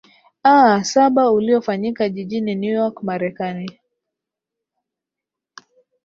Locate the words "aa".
0.45-0.83